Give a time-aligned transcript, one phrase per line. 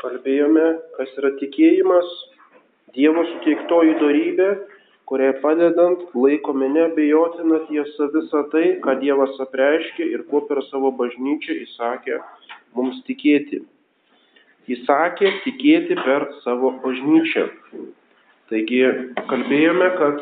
[0.00, 0.66] kalbėjome,
[0.96, 2.10] kas yra tikėjimas,
[2.90, 4.46] Dievo suteiktoji darybė,
[5.06, 11.54] kuriai padedant laikome nebejotina tiesa visą tai, ką Dievas apreiškė ir kuo per savo bažnyčią
[11.66, 12.18] įsakė
[12.74, 13.60] mums tikėti.
[14.70, 17.46] Įsakė tikėti per savo bažnyčią.
[18.50, 18.82] Taigi
[19.30, 20.20] kalbėjome, kad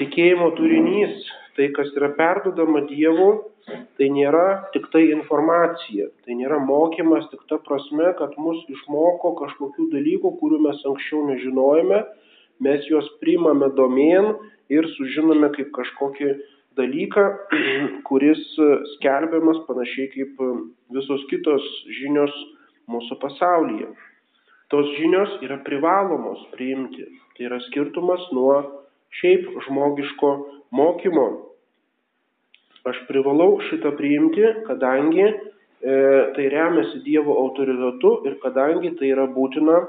[0.00, 1.24] tikėjimo turinys,
[1.56, 3.30] tai kas yra perdodama Dievo,
[3.68, 9.90] Tai nėra tik tai informacija, tai nėra mokymas tik ta prasme, kad mus išmoko kažkokių
[9.92, 12.00] dalykų, kurių mes anksčiau nežinojome,
[12.64, 14.32] mes juos priimame domėn
[14.72, 16.32] ir sužinome kaip kažkokį
[16.80, 17.26] dalyką,
[18.08, 18.40] kuris
[18.96, 20.40] skelbiamas panašiai kaip
[20.96, 21.66] visos kitos
[22.00, 22.34] žinios
[22.90, 23.90] mūsų pasaulyje.
[24.70, 27.08] Tos žinios yra privalomos priimti.
[27.34, 28.56] Tai yra skirtumas nuo
[29.18, 30.30] šiaip žmogiško
[30.76, 31.26] mokymo,
[32.88, 35.34] Aš privalau šitą priimti, kadangi e,
[36.36, 39.82] tai remiasi Dievo autoritetu ir kadangi tai yra būtina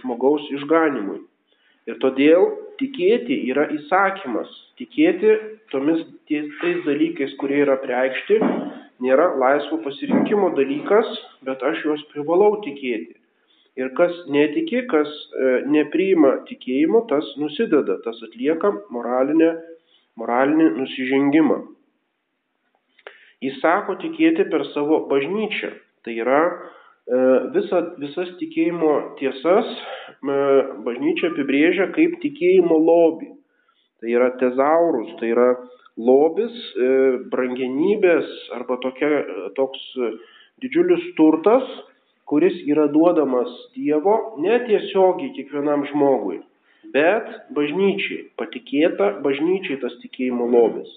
[0.00, 1.20] žmogaus išganimui.
[1.84, 2.46] Ir todėl
[2.80, 4.48] tikėti yra įsakymas.
[4.80, 5.34] Tikėti
[5.72, 6.00] tomis
[6.30, 8.40] tais dalykais, kurie yra preikšti,
[9.04, 11.12] nėra laisvo pasirinkimo dalykas,
[11.44, 13.18] bet aš juos privalau tikėti.
[13.76, 19.50] Ir kas netiki, kas e, nepriima tikėjimo, tas nusideda, tas atlieka moralinę,
[20.16, 21.58] moralinį nusižengimą.
[23.44, 25.72] Jis sako tikėti per savo bažnyčią.
[26.04, 26.56] Tai yra e,
[27.56, 30.36] visa, visas tikėjimo tiesas e,
[30.86, 33.32] bažnyčia apibrėžia kaip tikėjimo lobį.
[34.00, 35.48] Tai yra tezaurus, tai yra
[35.96, 36.90] lobis, e,
[37.32, 39.10] brangenybės arba tokia,
[39.58, 39.84] toks
[40.62, 41.68] didžiulis turtas,
[42.28, 46.40] kuris yra duodamas Dievo netiesiogiai kiekvienam žmogui,
[46.94, 50.88] bet bažnyčiai, patikėta bažnyčiai tas tikėjimo lobis.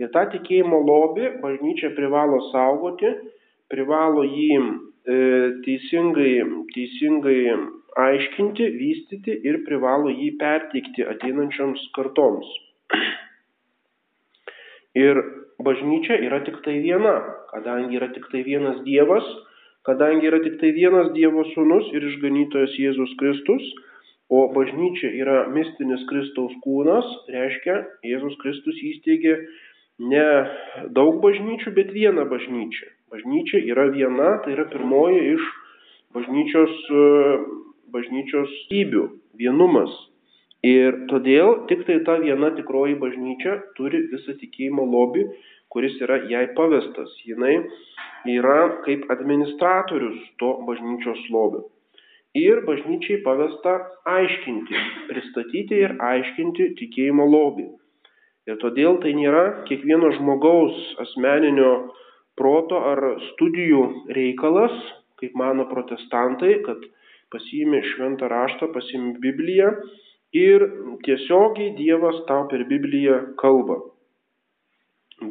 [0.00, 3.10] Ir tą tikėjimo lobį bažnyčia privalo saugoti,
[3.72, 4.64] privalo jį e,
[5.66, 6.32] teisingai,
[6.72, 7.40] teisingai
[8.00, 12.48] aiškinti, vystyti ir privalo jį perteikti ateinančioms kartoms.
[14.96, 15.20] Ir
[15.64, 17.14] bažnyčia yra tik tai viena,
[17.52, 19.24] kadangi yra tik tai vienas Dievas,
[19.88, 23.64] kadangi yra tik tai vienas Dievo sūnus ir išganytojas Jėzus Kristus,
[24.32, 29.36] o bažnyčia yra mistinis Kristaus kūnas, reiškia, Jėzus Kristus įsteigė
[30.10, 30.26] ne
[30.96, 32.88] daug bažnyčių, bet vieną bažnyčią.
[33.12, 35.50] Bažnyčia yra viena, tai yra pirmoji iš
[36.16, 37.02] bažnyčios, e,
[37.94, 38.50] bažnyčios
[38.82, 39.04] įbių-
[39.42, 39.92] vienumas.
[40.62, 45.24] Ir todėl tik tai ta viena tikroji bažnyčia turi visą tikėjimo lobį,
[45.70, 47.10] kuris yra jai pavestas.
[47.26, 47.66] Jinai
[48.30, 51.64] yra kaip administratorius to bažnyčios lobio.
[52.34, 53.74] Ir bažnyčiai pavesta
[54.08, 54.74] aiškinti,
[55.08, 57.66] pristatyti ir aiškinti tikėjimo lobį.
[58.50, 61.72] Ir todėl tai nėra kiekvieno žmogaus asmeninio
[62.38, 63.82] proto ar studijų
[64.16, 64.74] reikalas,
[65.22, 66.82] kaip mano protestantai, kad
[67.30, 69.70] pasiimi šventą raštą, pasiimi Bibliją
[70.36, 70.64] ir
[71.06, 73.78] tiesiogiai Dievas tau per Bibliją kalba.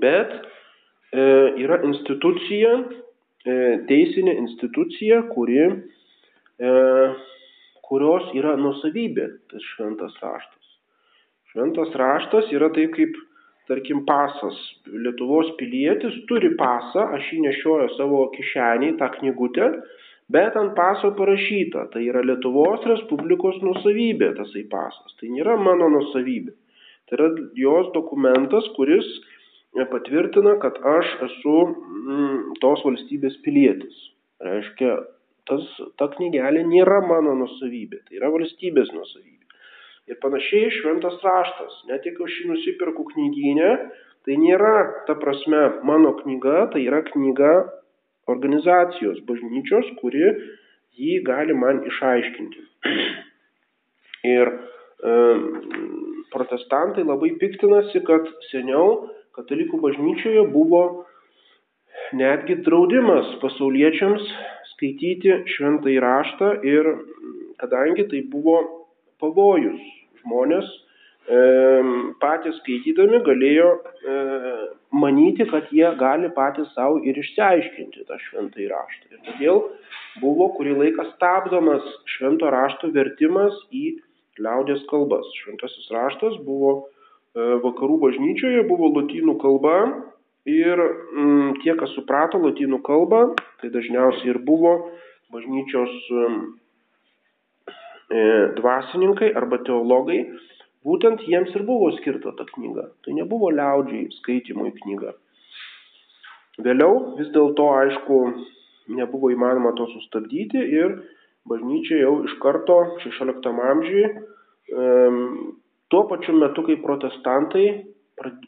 [0.02, 1.26] Bet e,
[1.66, 3.58] yra institucija, e,
[3.92, 6.74] teisinė institucija, kuri, e,
[7.90, 10.61] kurios yra nusavybė, tas šventas raštas.
[11.52, 13.18] Šventas raštas yra taip kaip,
[13.68, 14.60] tarkim, pasas.
[14.88, 19.68] Lietuvos pilietis turi pasą, aš jį nešioju savo kišenį, tą knygutę,
[20.32, 25.18] bet ant paso parašyta, tai yra Lietuvos Respublikos nusavybė tasai pasas.
[25.20, 26.56] Tai nėra mano nusavybė.
[27.10, 27.28] Tai yra
[27.60, 29.12] jos dokumentas, kuris
[29.92, 34.08] patvirtina, kad aš esu mm, tos valstybės pilietis.
[34.42, 34.96] Reiškia,
[35.52, 35.68] tas,
[36.00, 39.41] ta knygelė nėra mano nusavybė, tai yra valstybės nusavybė.
[40.12, 41.76] Ir panašiai šventas raštas.
[41.88, 43.70] Net jeigu aš jį nusipirku knygynę,
[44.28, 44.74] tai nėra
[45.08, 47.54] ta prasme mano knyga, tai yra knyga
[48.32, 50.26] organizacijos, bažnyčios, kuri
[51.00, 52.66] jį gali man išaiškinti.
[54.36, 55.16] Ir e,
[56.34, 59.08] protestantai labai piktinasi, kad seniau
[59.38, 60.84] katalikų bažnyčioje buvo
[62.20, 64.28] netgi draudimas pasauliečiams
[64.74, 66.92] skaityti šventą įraštą ir
[67.62, 68.60] kadangi tai buvo
[69.22, 69.82] pavojus.
[70.22, 70.72] Žmonės
[72.20, 74.16] patys skaitydami galėjo e,
[74.92, 79.12] manyti, kad jie gali patys savo ir išsiaiškinti tą šventą įraštą.
[79.12, 79.62] Ir todėl
[80.22, 81.84] buvo kurį laiką stabdomas
[82.18, 84.02] švento rašto vertimas į
[84.42, 85.28] liaudės kalbas.
[85.44, 89.78] Šventasis raštas buvo e, vakarų bažnyčioje, buvo lotynų kalba
[90.50, 94.90] ir m, tie, kas suprato lotynų kalbą, tai dažniausiai ir buvo
[95.32, 95.94] bažnyčios
[98.58, 100.22] dvasininkai arba teologai,
[100.86, 102.90] būtent jiems ir buvo skirta ta knyga.
[103.06, 105.14] Tai nebuvo liaudžiai skaitimui knyga.
[106.62, 108.18] Vėliau vis dėlto, aišku,
[108.98, 111.00] nebuvo įmanoma to sustabdyti ir
[111.50, 114.06] bažnyčia jau iš karto 16 amžiui
[115.92, 117.66] tuo pačiu metu, kai protestantai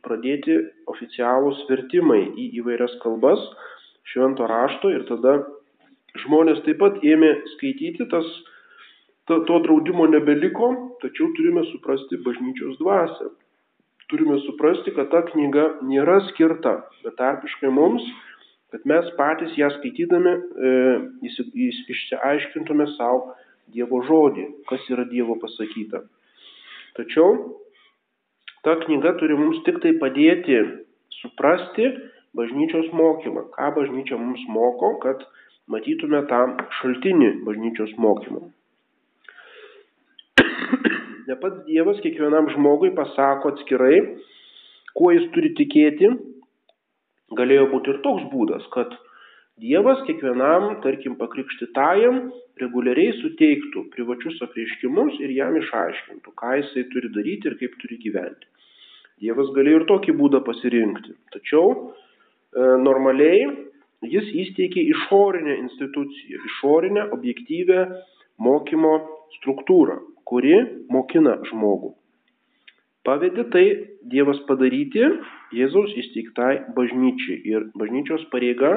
[0.06, 0.56] pradėti
[0.92, 3.42] oficialūs vertimai į įvairias kalbas
[4.12, 5.40] švento rašto ir tada
[6.24, 8.28] žmonės taip pat ėmė skaityti, tas,
[9.30, 13.32] to, to draudimo nebeliko, tačiau turime suprasti bažnyčios dvasę.
[14.12, 16.76] Turime suprasti, kad ta knyga nėra skirta
[17.06, 18.04] betarpiškai mums,
[18.74, 20.74] kad mes patys ją skaitydami e,
[21.94, 23.36] išsiaiškintume savo
[23.74, 26.02] Dievo žodį, kas yra Dievo pasakyta.
[26.98, 27.38] Tačiau
[28.66, 30.60] ta knyga turi mums tik tai padėti
[31.22, 31.88] suprasti
[32.38, 35.24] bažnyčios mokymą, ką bažnyčia mums moko, kad
[35.72, 36.42] matytume tą
[36.82, 38.50] šaltinį bažnyčios mokymo.
[41.28, 43.98] Ne pats Dievas kiekvienam žmogui pasako atskirai,
[44.98, 46.10] kuo jis turi tikėti,
[47.38, 48.94] galėjo būti ir toks būdas, kad
[49.62, 52.24] Dievas kiekvienam, tarkim, pakrikštytajam
[52.62, 58.50] reguliariai suteiktų privačius apreiškimus ir jam išaiškintų, ką jisai turi daryti ir kaip turi gyventi.
[59.22, 61.14] Dievas galėjo ir tokį būdą pasirinkti.
[61.36, 61.84] Tačiau e,
[62.82, 63.46] normaliai
[64.10, 67.86] jis įsteigė išorinę instituciją, išorinę objektyvę
[68.42, 68.96] mokymo
[69.40, 70.00] struktūrą,
[70.30, 70.56] kuri
[70.94, 71.94] mokina žmogų.
[73.04, 73.64] Pavedė tai
[74.08, 75.04] Dievas padaryti
[75.56, 77.42] Jėzaus įsteigtai bažnyčiai.
[77.52, 78.72] Ir bažnyčios pareiga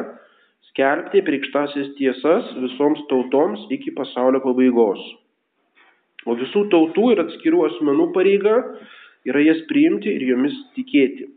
[0.73, 5.03] skelbti prikštasis tiesas visoms tautoms iki pasaulio pabaigos.
[6.27, 8.57] O visų tautų ir atskirų asmenų pareiga
[9.31, 11.31] yra jas priimti ir jomis tikėti.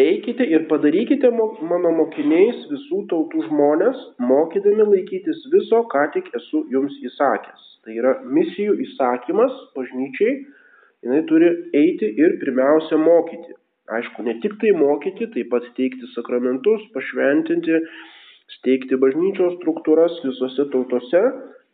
[0.00, 1.28] Eikite ir padarykite
[1.70, 3.98] mano mokiniais visų tautų žmonės,
[4.30, 7.66] mokydami laikytis viso, ką tik esu jums įsakęs.
[7.84, 10.32] Tai yra misijų įsakymas bažnyčiai
[11.04, 11.50] jinai turi
[11.82, 13.56] eiti ir pirmiausia mokyti.
[13.98, 17.80] Aišku, ne tik tai mokyti, taip pat teikti sakramentus, pašventinti,
[18.56, 21.24] steigti bažnyčios struktūras visose tautose,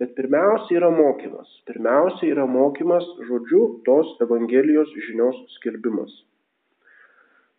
[0.00, 1.50] bet pirmiausia yra mokymas.
[1.68, 6.16] Pirmiausia yra mokymas žodžiu tos Evangelijos žinios skelbimas.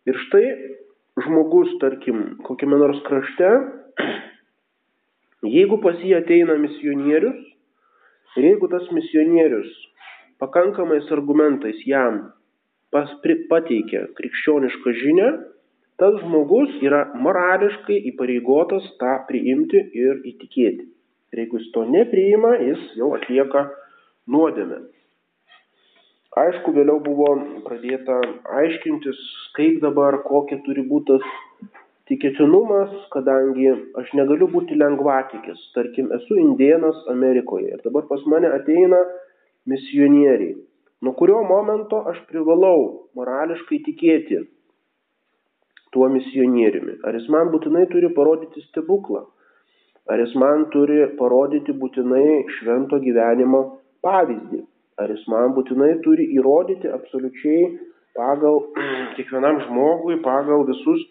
[0.08, 0.46] Ir štai
[1.26, 3.50] žmogus, tarkim, kokiame nors krašte,
[5.56, 7.44] jeigu pas jį ateina misionierius,
[8.38, 9.70] ir jeigu tas misionierius
[10.38, 12.20] pakankamais argumentais jam
[12.94, 15.30] pateikia krikščionišką žinią,
[16.00, 20.86] tas žmogus yra morališkai įpareigotas tą priimti ir įtikėti.
[21.34, 23.66] Ir jeigu jis to nepriima, jis jau atlieka
[24.30, 24.86] nuodėmę.
[26.38, 27.28] Aišku, vėliau buvo
[27.64, 28.18] pradėta
[28.60, 29.20] aiškintis,
[29.56, 31.72] kaip dabar, kokia turi būti tas
[32.08, 33.68] tikėtinumas, kadangi
[34.00, 35.60] aš negaliu būti lengvatikis.
[35.76, 39.00] Tarkim, esu indienas Amerikoje ir dabar pas mane ateina
[39.68, 40.54] misionieriai,
[41.04, 44.40] nuo kurio momento aš privalau morališkai tikėti
[45.92, 47.00] tuo misionieriumi.
[47.04, 49.26] Ar jis man būtinai turi parodyti stebuklą,
[50.08, 53.62] ar jis man turi parodyti būtinai švento gyvenimo
[54.04, 54.64] pavyzdį,
[54.98, 57.68] ar jis man būtinai turi įrodyti absoliučiai
[58.18, 58.60] pagal
[59.16, 61.04] kiekvienam žmogui, pagal visus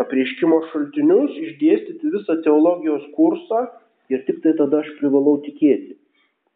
[0.00, 3.66] apreiškimo šaltinius, išdėstyti visą teologijos kursą
[4.12, 5.98] ir tik tai tada aš privalau tikėti.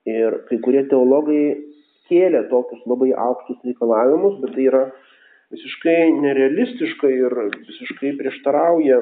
[0.09, 1.45] Ir kai kurie teologai
[2.09, 4.83] kėlė tokius labai aukštus reikalavimus, bet tai yra
[5.55, 7.37] visiškai nerealistiška ir
[7.69, 9.01] visiškai prieštarauja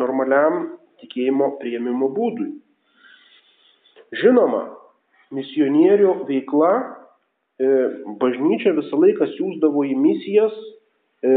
[0.00, 0.60] normaliam
[1.02, 2.50] tikėjimo prieimimo būdui.
[4.20, 4.62] Žinoma,
[5.34, 7.68] misionierių veikla e,
[8.22, 10.56] bažnyčia visą laiką siūsdavo į misijas
[11.22, 11.34] e,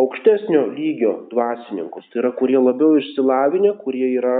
[0.00, 4.38] aukštesnio lygio dvasininkus, tai yra kurie labiau išsilavinę, kurie yra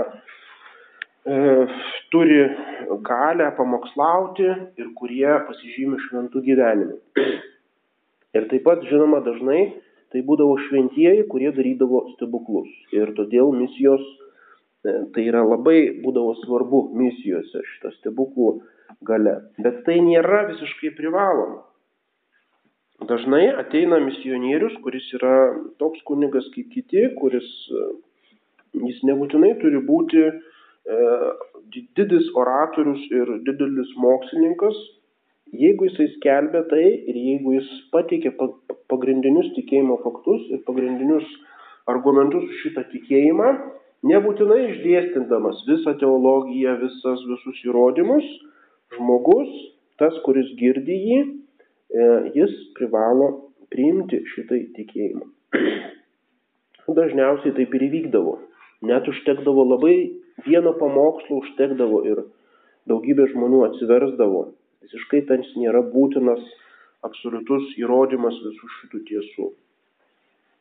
[1.27, 1.67] E,
[2.11, 2.39] turi
[3.03, 4.45] galę pamokslauti
[4.79, 7.25] ir kurie pasižymi šventų gyvenimu.
[8.37, 9.65] Ir taip pat, žinoma, dažnai
[10.15, 12.71] tai būdavo šventieji, kurie darydavo stebuklus.
[12.95, 14.05] Ir todėl misijos,
[15.15, 18.51] tai yra labai būdavo svarbu misijose šitas stebuklų
[19.07, 19.39] gale.
[19.63, 21.63] Bet tai nėra visiškai privaloma.
[23.07, 25.37] Dažnai ateina misionierius, kuris yra
[25.83, 27.89] toks kunigas kaip kiti, kuris e,
[28.87, 30.31] jis nebūtinai turi būti
[30.87, 30.97] E,
[31.99, 34.77] didis oratorius ir didelis mokslininkas,
[35.63, 38.31] jeigu jisai skelbia tai ir jeigu jis pateikia
[38.93, 41.27] pagrindinius tikėjimo faktus ir pagrindinius
[41.91, 43.49] argumentus už šitą tikėjimą,
[44.11, 48.27] nebūtinai išdėstindamas visą teologiją, visas, visus įrodymus,
[48.97, 49.51] žmogus,
[50.01, 53.31] tas, kuris girdi jį, e, jis privalo
[53.73, 55.27] priimti šitai tikėjimą.
[56.99, 58.37] Dažniausiai taip ir įvykdavo.
[58.87, 59.97] Net užtekdavo labai
[60.47, 62.23] vieno pamokslo užtekdavo ir
[62.91, 64.43] daugybė žmonių atsiversdavo.
[64.87, 66.43] Visiškai ten nėra būtinas
[67.07, 69.49] absoliutus įrodymas visų šitų tiesų.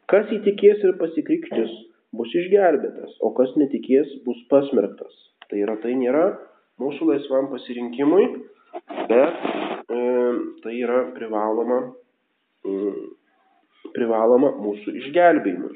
[0.10, 1.72] Kas įtikės ir pasikrikštis,
[2.18, 5.14] bus išgelbėtas, o kas netikės, bus pasmerktas.
[5.50, 6.26] Tai yra, tai nėra
[6.82, 8.26] mūsų laisvam pasirinkimui,
[9.10, 9.44] bet
[9.94, 10.02] e,
[10.64, 11.82] tai yra privaloma,
[12.66, 12.94] e,
[13.96, 15.76] privaloma mūsų išgelbėjimui.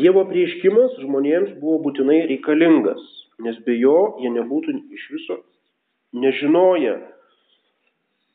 [0.00, 3.00] Dievo prieškimas žmonėms buvo būtinai reikalingas,
[3.40, 5.40] nes be jo jie nebūtų iš viso
[6.12, 6.98] nežinoję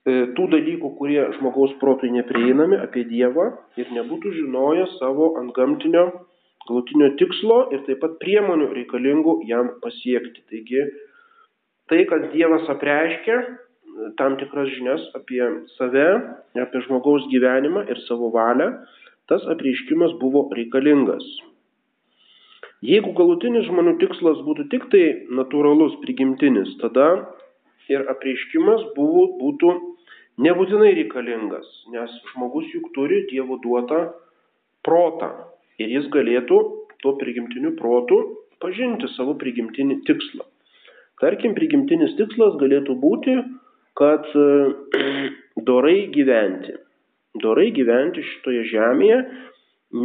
[0.05, 3.47] tų dalykų, kurie žmogaus protui neprieinami apie Dievą
[3.81, 6.05] ir nebūtų žinoję savo antgamtinio
[6.67, 10.43] galutinio tikslo ir taip pat priemonių reikalingų jam pasiekti.
[10.49, 10.83] Taigi
[11.89, 13.47] tai, kad Dievas apreiškia e,
[14.19, 15.41] tam tikras žinias apie
[15.75, 16.07] save,
[16.57, 18.71] apie žmogaus gyvenimą ir savo valią,
[19.29, 21.25] tas apreiškimas buvo reikalingas.
[22.85, 27.07] Jeigu galutinis žmonių tikslas būtų tik tai natūralus, prigimtinis, tada
[27.89, 29.73] ir apreiškimas buvo, būtų
[30.41, 34.01] nebūtinai reikalingas, nes žmogus juk turi Dievo duotą
[34.85, 35.31] protą
[35.81, 36.61] ir jis galėtų
[37.03, 38.21] tuo prigimtiniu protu
[38.63, 40.47] pažinti savo prigimtinį tikslą.
[41.21, 43.37] Tarkim, prigimtinis tikslas galėtų būti,
[43.95, 44.27] kad
[45.69, 46.75] dorai gyventi
[47.41, 49.19] dorai gyventi šitoje žemėje,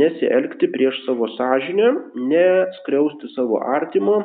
[0.00, 1.90] nesielgti prieš savo sąžinę,
[2.30, 4.16] neskriausti savo artimo,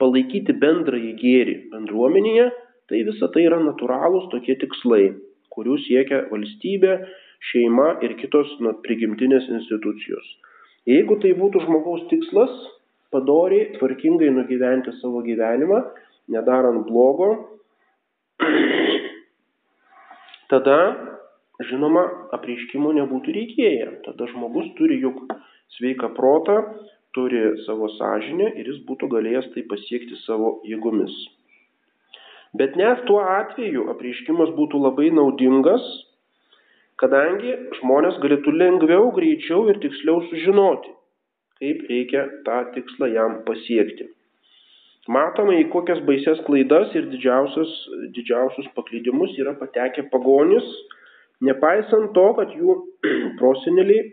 [0.00, 2.48] palaikyti bendrąjį gėrį bendruomenėje,
[2.88, 5.12] tai visa tai yra natūralūs tokie tikslai,
[5.54, 6.94] kurių siekia valstybė,
[7.50, 10.26] šeima ir kitos nu, prigimtinės institucijos.
[10.88, 12.52] Jeigu tai būtų žmogaus tikslas,
[13.12, 15.82] padoriai, tvarkingai nugyventi savo gyvenimą,
[16.32, 17.30] nedarant blogo,
[20.52, 20.78] tada
[21.68, 22.04] žinoma,
[22.36, 23.88] apreiškimo nebūtų reikėję.
[24.06, 25.24] Tada žmogus turi juk
[25.76, 26.60] sveiką protą,
[27.16, 31.14] turi savo sąžinę ir jis būtų galėjęs tai pasiekti savo jėgomis.
[32.56, 35.84] Bet net tuo atveju apreiškimas būtų labai naudingas,
[37.00, 40.94] kadangi žmonės galėtų lengviau, greičiau ir tiksliau sužinoti,
[41.60, 44.08] kaip reikia tą tikslą jam pasiekti.
[45.08, 47.70] Matome, į kokias baises klaidas ir didžiausius,
[48.16, 50.66] didžiausius paklydimus yra patekę pagonis,
[51.44, 52.74] Nepaisant to, kad jų
[53.40, 54.08] proseneliai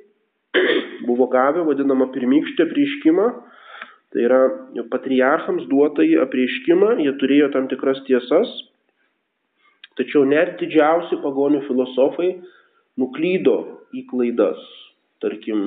[1.07, 3.29] buvo gavę vadinamą pirmykštę prieškimą,
[4.15, 4.39] tai yra
[4.93, 8.51] patriarchams duotą į apreiškimą, jie turėjo tam tikras tiesas,
[9.99, 12.31] tačiau net didžiausi pagonių filosofai
[13.01, 13.57] nuklydo
[13.95, 14.61] į klaidas.
[15.23, 15.65] Tarkim,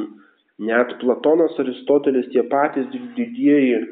[0.65, 3.83] net Platonas, Aristotelis, tie patys didieji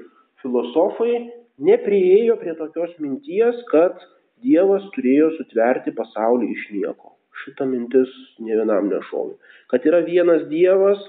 [0.43, 1.27] filosofai
[1.69, 4.01] neprieėjo prie tokios minties, kad
[4.45, 9.37] Dievas turėjo sutverti pasaulį iš nieko šita mintis ne vienam nešovė.
[9.71, 11.01] Kad yra vienas Dievas,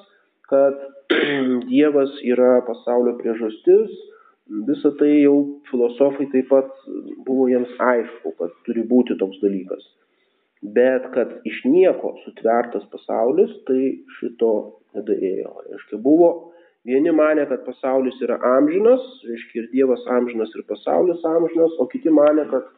[0.51, 0.79] kad
[1.71, 3.93] Dievas yra pasaulio priežastis,
[4.67, 5.37] visą tai jau
[5.69, 6.71] filosofai taip pat
[7.27, 9.83] buvo jiems aišku, kad turi būti toks dalykas.
[10.77, 13.81] Bet kad iš nieko sutvertas pasaulis, tai
[14.17, 14.53] šito
[14.97, 15.51] nedarėjo.
[15.67, 16.29] Reiškia, buvo
[16.87, 22.09] vieni mane, kad pasaulis yra amžinas, reiškia ir Dievas amžinas ir pasaulis amžinas, o kiti
[22.09, 22.71] mane, kad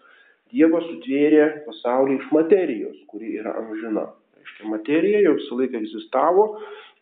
[0.51, 4.09] Dievas sutvėrė pasaulį iš materijos, kuri yra amžina.
[4.39, 6.45] Reiškia, materija jau visą laiką egzistavo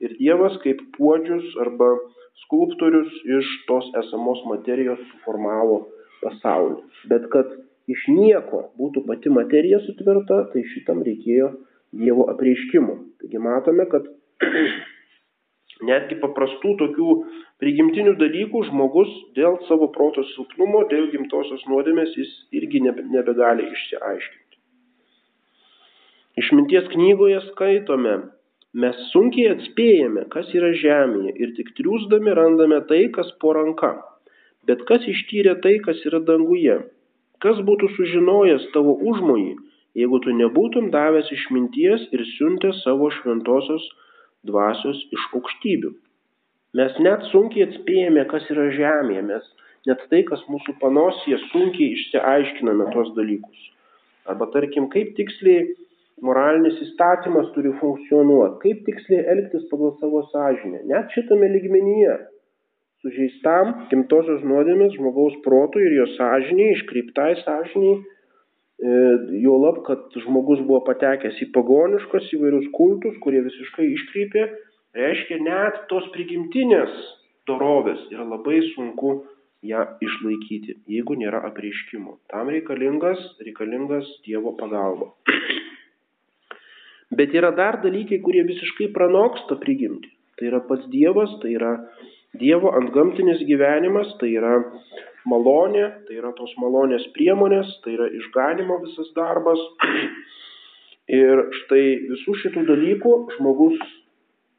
[0.04, 1.90] ir Dievas kaip puodžius arba
[2.44, 5.80] skulptorius iš tos esamos materijos suformavo
[6.22, 6.84] pasaulį.
[7.12, 7.56] Bet kad
[7.92, 11.54] iš nieko būtų pati materija sutverta, tai šitam reikėjo
[11.98, 12.98] Dievo apreiškimo.
[13.22, 14.08] Taigi matome, kad
[15.90, 17.14] netgi paprastų tokių
[17.62, 24.60] prigimtinių dalykų žmogus dėl savo proto silpnumo, dėl gimtosios nuodėmės jis irgi nebegali išsiaiškinti.
[26.38, 28.18] Išminties knygoje skaitome,
[28.84, 33.96] mes sunkiai atspėjame, kas yra žemėje ir tik triūsdami randame tai, kas po ranka.
[34.70, 36.76] Bet kas ištyrė tai, kas yra danguje?
[37.44, 39.54] Kas būtų sužinojęs tavo užmojį,
[39.98, 43.86] jeigu tu nebūtum davęs išminties ir siuntęs savo šventosios
[44.46, 45.94] dvasios iš aukštybių.
[46.78, 49.46] Mes net sunkiai atspėjame, kas yra žemėje, mes
[49.90, 53.68] net tai, kas mūsų panosėje, sunkiai išsiaiškiname tos dalykus.
[54.28, 55.70] Arba tarkim, kaip tiksliai
[56.26, 60.84] moralinis įstatymas turi funkcionuoti, kaip tiksliai elgtis pagal savo sąžinę.
[60.90, 62.18] Net šitame ligmenyje
[63.06, 67.98] sužeistam gimtosios nuodėmės žmogaus protui ir jo sąžiniai, iškreiptai sąžiniai,
[68.78, 68.90] E,
[69.42, 74.44] juolab, kad žmogus buvo patekęs į pagoniškos įvairius kultus, kurie visiškai iškreipė,
[74.98, 77.00] reiškia net tos prigimtinės
[77.50, 79.16] dorovės yra labai sunku
[79.66, 82.20] ją išlaikyti, jeigu nėra apreiškimo.
[82.30, 85.10] Tam reikalingas, reikalingas Dievo pagalba.
[87.18, 90.12] Bet yra dar dalykai, kurie visiškai pranoksta prigimti.
[90.38, 91.74] Tai yra pats Dievas, tai yra
[92.38, 94.58] Dievo antgamtinis gyvenimas, tai yra
[95.28, 99.64] malonė, tai yra tos malonės priemonės, tai yra išganimo visas darbas.
[101.18, 103.80] Ir štai visų šitų dalykų žmogus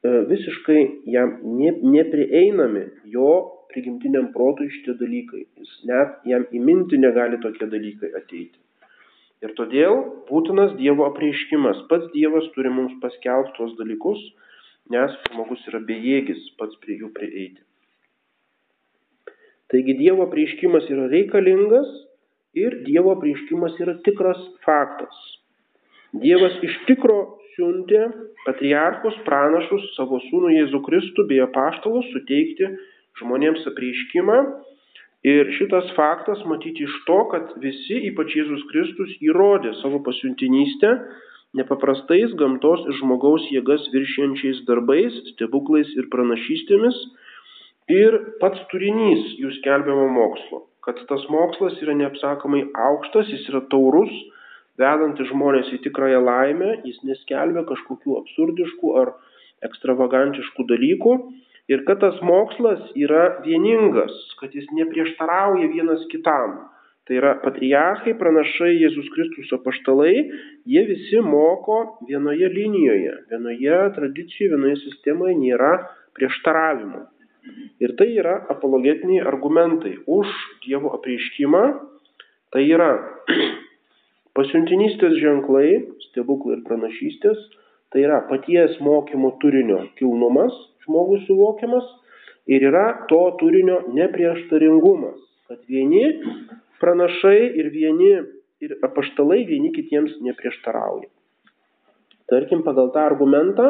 [0.03, 3.31] visiškai jam ne, neprieinami jo
[3.73, 5.45] prigimtiniam protui šitie dalykai.
[5.59, 8.57] Jis net jam įminti negali tokie dalykai ateiti.
[9.45, 11.85] Ir todėl būtinas Dievo apreiškimas.
[11.90, 14.18] Pats Dievas turi mums paskelbti tuos dalykus,
[14.90, 17.62] nes žmogus yra bejėgis pats prie jų prieiti.
[19.71, 21.90] Taigi Dievo apreiškimas yra reikalingas
[22.59, 25.18] ir Dievo apreiškimas yra tikras faktas.
[26.16, 27.18] Dievas iš tikro
[27.52, 28.07] siuntė
[28.47, 32.71] patriarchus, pranašus, savo sūnų Jėzų Kristų bei apaštalus suteikti
[33.21, 34.38] žmonėms apreiškimą.
[35.27, 40.93] Ir šitas faktas matyti iš to, kad visi, ypač Jėzus Kristus, įrodė savo pasiuntinystę
[41.59, 46.99] nepaprastais gamtos ir žmogaus jėgas viršienčiais darbais, stebuklais ir pranašystėmis.
[47.91, 54.13] Ir pats turinys jų skelbiamo mokslo, kad tas mokslas yra neapsakomai aukštas, jis yra taurus,
[54.79, 59.15] vedantis žmonės į tikrąją laimę, jis neskelbia kažkokių absurdiškų ar
[59.67, 61.15] ekstravagantiškų dalykų
[61.69, 66.59] ir kad tas mokslas yra vieningas, kad jis neprieštarauja vienas kitam.
[67.09, 70.27] Tai yra patriarchai, pranašai, Jėzus Kristus apaštalai,
[70.69, 75.71] jie visi moko vienoje linijoje, vienoje tradicijoje, vienoje sistemoje nėra
[76.19, 77.07] prieštaravimų.
[77.81, 80.29] Ir tai yra apologetiniai argumentai už
[80.67, 81.63] Dievo apreiškimą.
[82.53, 82.91] Tai yra
[84.37, 87.41] Pasiuntinystės ženklai, stebuklai ir pranašystės,
[87.92, 90.54] tai yra paties mokymo turinio kilnumas,
[90.85, 91.87] žmogui suvokiamas
[92.49, 96.04] ir yra to turinio neprieštaringumas, kad vieni
[96.80, 98.11] pranašai ir vieni
[98.64, 101.09] ir apaštalai vieni kitiems neprieštarauja.
[102.28, 103.68] Tarkim, pagal tą argumentą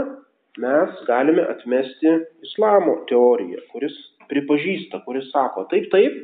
[0.59, 3.95] mes galime atmesti islamo teoriją, kuris
[4.29, 6.17] pripažįsta, kuris sako, taip, taip,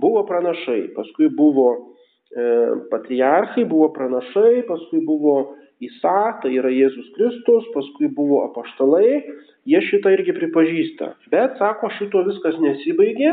[0.00, 1.94] buvo pranašai, paskui buvo
[2.34, 2.44] E,
[2.90, 5.54] patriarchai, buvo pranašai, paskui buvo
[5.86, 9.20] Isa, tai yra Jėzus Kristus, paskui buvo apaštalai,
[9.68, 11.12] jie šitą irgi pripažįsta.
[11.32, 13.32] Bet, sako, šito viskas nesibaigė,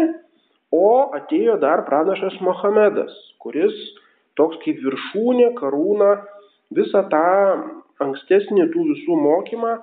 [0.76, 3.76] o atėjo dar pranašas Mohamedas, kuris
[4.40, 6.12] toks kaip viršūnė, karūna,
[6.76, 7.26] visą tą
[8.02, 9.76] ankstesnį tų visų mokymą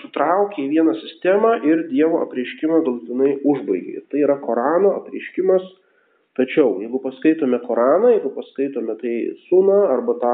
[0.00, 4.04] sutraukė į vieną sistemą ir Dievo apreiškimą galutinai užbaigė.
[4.10, 5.64] Tai yra Korano apreiškimas
[6.34, 9.14] Tačiau, jeigu paskaitome Koraną, jeigu paskaitome tai
[9.46, 10.32] Suną arba tą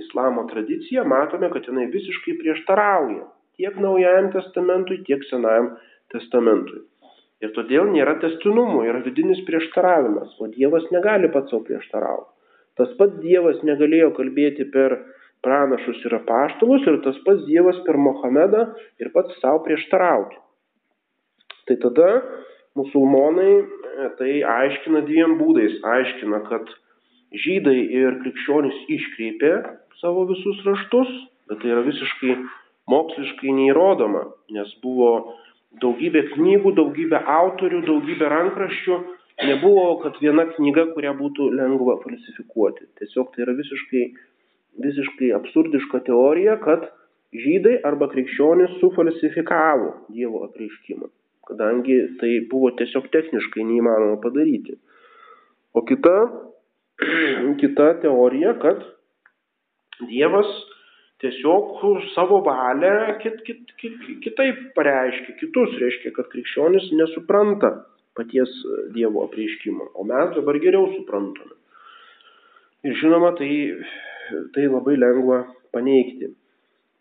[0.00, 5.74] islamo tradiciją, matome, kad jinai visiškai prieštarauja tiek Naujajam testamentui, tiek Senajam
[6.12, 6.82] testamentui.
[7.42, 12.28] Ir todėl nėra testinumo, yra vidinis prieštaravimas, o Dievas negali pats savo prieštarauti.
[12.78, 14.94] Tas pats Dievas negalėjo kalbėti per
[15.42, 18.68] pranašus ir apaštalus ir tas pats Dievas per Mohamedą
[19.02, 20.38] ir pats savo prieštarauti.
[21.66, 22.08] Tai tada
[22.78, 23.64] musulmonai e,
[24.18, 25.76] tai aiškina dviem būdais.
[25.96, 26.70] Aiškina, kad
[27.44, 29.52] žydai ir krikščionys iškreipė
[30.02, 31.10] savo visus raštus,
[31.48, 32.36] bet tai yra visiškai
[32.90, 35.12] moksliškai neįrodoma, nes buvo
[35.82, 38.98] daugybė knygų, daugybė autorių, daugybė rankraščių,
[39.48, 42.90] nebuvo, kad viena knyga, kurią būtų lengva falsifikuoti.
[43.00, 44.04] Tiesiog tai yra visiškai,
[44.84, 46.90] visiškai absurdiška teorija, kad
[47.32, 51.08] žydai arba krikščionys sufalsifikavo Dievo apreiškimą
[51.52, 54.76] kadangi tai buvo tiesiog techniškai neįmanoma padaryti.
[55.74, 56.16] O kita,
[57.62, 58.84] kita teorija, kad
[60.10, 60.50] Dievas
[61.22, 61.80] tiesiog
[62.16, 67.72] savo valią kit, kit, kit, kitaip pareiškia, kitus reiškia, kad krikščionis nesupranta
[68.18, 68.52] paties
[68.94, 71.56] Dievo apreiškimo, o mes dabar geriau suprantame.
[72.82, 73.50] Ir žinoma, tai,
[74.54, 76.32] tai labai lengva paneigti.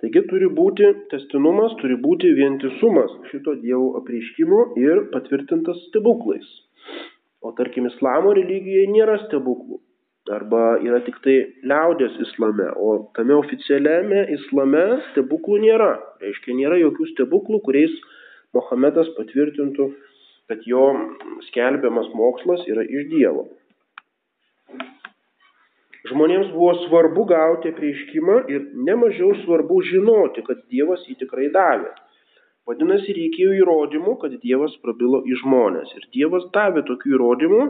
[0.01, 6.47] Taigi turi būti testinumas, turi būti vientisumas šito Dievo apreiškimo ir patvirtintas stebuklais.
[7.41, 9.81] O tarkim, islamo religijoje nėra stebuklų.
[10.31, 11.35] Arba yra tik tai
[11.67, 15.91] liaudės islame, o tame oficialiame islame stebuklų nėra.
[16.23, 17.97] Reiškia, nėra jokių stebuklų, kuriais
[18.55, 19.89] Mohamedas patvirtintų,
[20.51, 20.85] kad jo
[21.49, 23.45] skelbiamas mokslas yra iš Dievo.
[26.11, 31.91] Žmonėms buvo svarbu gauti apreiškimą ir nemažiau svarbu žinoti, kad Dievas jį tikrai davė.
[32.67, 35.93] Vadinasi, reikėjo įrodymų, kad Dievas prabilo į žmonės.
[35.97, 37.63] Ir Dievas davė tokių įrodymų,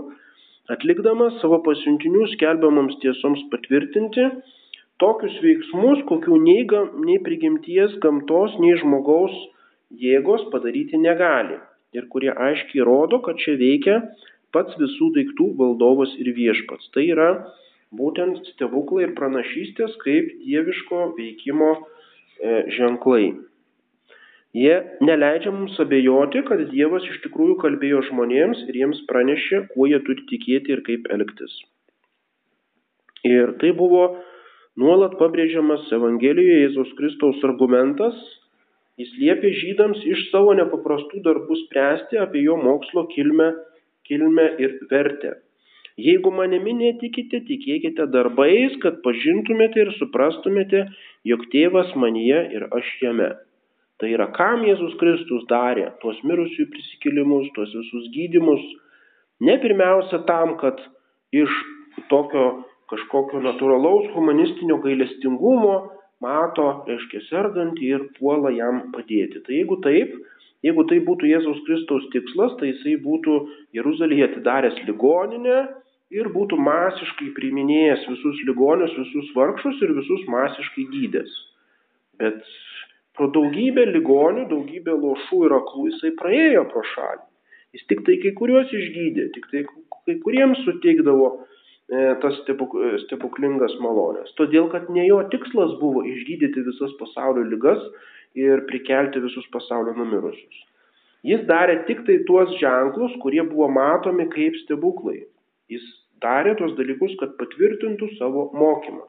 [0.70, 4.28] atlikdamas savo pasiuntinių skelbiamams tiesoms patvirtinti
[5.02, 6.66] tokius veiksmus, kokių nei,
[7.08, 9.34] nei prigimties, gamtos, nei žmogaus
[9.98, 11.58] jėgos padaryti negali.
[11.98, 13.98] Ir kurie aiškiai rodo, kad čia veikia
[14.56, 16.92] pats visų daiktų valdovas ir viešpats.
[16.94, 17.30] Tai yra
[17.98, 23.34] būtent stebuklai ir pranašystės kaip dieviško veikimo e, ženklai.
[24.58, 30.02] Jie neleidžia mums abejoti, kad Dievas iš tikrųjų kalbėjo žmonėms ir jiems pranešė, kuo jie
[30.08, 31.54] turi tikėti ir kaip elgtis.
[33.28, 34.04] Ir tai buvo
[34.82, 38.18] nuolat pabrėžiamas Evangelijoje Jėzaus Kristaus argumentas,
[39.02, 43.48] Jis liepė žydams iš savo nepaprastų darbų spręsti apie jo mokslo kilmę,
[44.10, 45.32] kilmę ir vertę.
[46.02, 50.84] Jeigu manimi netikite, tikėkite darbais, kad pažintumėte ir suprastumėte,
[51.32, 53.32] jog tėvas manyje ir aš jame.
[54.02, 58.64] Tai yra, kam Jėzus Kristus darė tuos mirusiųjų prisikėlimus, tuos visus gydimus,
[59.46, 60.82] ne pirmiausia tam, kad
[61.38, 61.54] iš
[62.10, 62.46] tokio
[62.92, 65.76] kažkokio natūralaus humanistinio gailestingumo
[66.22, 69.42] mato, reiškia, sergantį ir puola jam padėti.
[69.46, 70.18] Tai jeigu taip,
[70.66, 73.38] jeigu tai būtų Jėzaus Kristaus tikslas, tai jisai būtų
[73.78, 75.62] Jeruzalėje atidaręs ligoninę
[76.18, 81.38] ir būtų masiškai priiminėjęs visus ligonius, visus vargšus ir visus masiškai gydęs.
[82.22, 82.44] Bet
[83.18, 87.26] pro daugybę ligonių, daugybę lošų ir aklų jisai praėjo pro šalį.
[87.76, 89.64] Jis tik tai kai kuriuos išgydė, tik tai
[90.06, 92.40] kai kuriems suteikdavo e, tas
[93.06, 94.34] stebuklingas malonės.
[94.40, 97.84] Todėl, kad ne jo tikslas buvo išgydyti visas pasaulio lygas
[98.36, 100.66] ir prikelti visus pasaulio numirusius.
[101.28, 105.22] Jis darė tik tai tuos ženklus, kurie buvo matomi kaip stebuklai.
[105.72, 105.84] Jis
[106.24, 109.06] darė tuos dalykus, kad patvirtintų savo mokymą.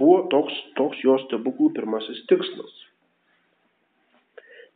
[0.00, 2.72] Buvo toks, toks jo stebuklų pirmasis tikslas.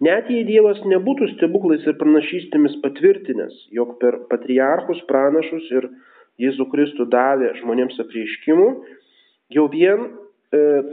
[0.04, 5.86] Net jei Dievas nebūtų stebuklais ir pranašystėmis patvirtinęs, jog per patriarchus, pranašus ir
[6.42, 8.66] Jėzų Kristų davė žmonėms apreiškimų,
[9.54, 10.10] jau vien e,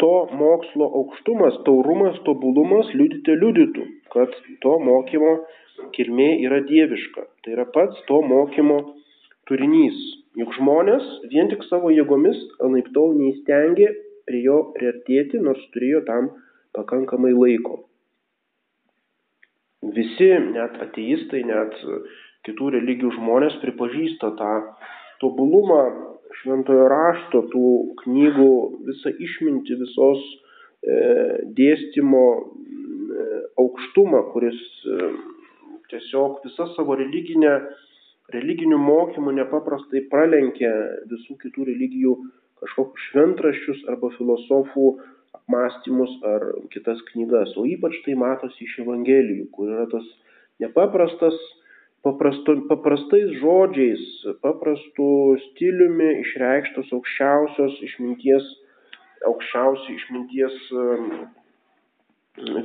[0.04, 5.34] to mokslo aukštumas, taurumas, tobulumas liudyti liudytų, kad to mokymo
[5.98, 7.26] kilmė yra dieviška.
[7.42, 8.80] Tai yra pats to mokymo
[9.50, 9.98] turinys.
[10.40, 13.92] Juk žmonės vien tik savo jėgomis anaip tol neįstengė
[14.30, 16.36] prie jo priartėti, nors turėjo tam
[16.78, 17.82] pakankamai laiko
[19.82, 21.78] visi, net ateistai, net
[22.46, 24.54] kitų religijų žmonės pripažįsta tą
[25.22, 25.82] tobulumą
[26.42, 27.68] šventojo rašto, tų
[28.02, 28.54] knygų,
[28.88, 30.98] visą išmintį, visos e,
[31.58, 33.28] dėstymo e,
[33.62, 35.12] aukštumą, kuris e,
[35.92, 37.58] tiesiog visą savo religinę,
[38.32, 40.72] religinių mokymų nepaprastai pralenkia
[41.12, 42.16] visų kitų religijų
[42.62, 44.88] kažkokius šventraščius arba filosofų
[45.38, 50.08] apmąstymus ar kitas knygas, o ypač tai matosi iš Evangelijų, kur yra tas
[50.64, 51.38] nepaprastas,
[52.06, 54.04] paprasto, paprastais žodžiais,
[54.44, 55.10] paprastu
[55.48, 58.48] stiliumi išreikštos aukščiausios išminties,
[59.30, 60.58] aukščiausi išminties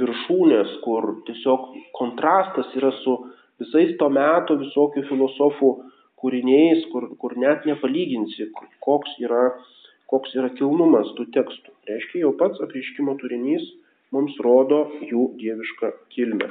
[0.03, 3.17] viršūnės, kur tiesiog kontrastas yra su
[3.61, 5.73] visais to meto visokių filosofų
[6.21, 8.51] kūriniais, kur, kur net nepalyginsi,
[8.85, 9.51] koks yra
[10.12, 11.75] koks yra kilnumas tų tekstų.
[11.90, 13.66] Reiškia, jau pats apreiškimo turinys
[14.14, 16.51] mums rodo jų dievišką kilmę.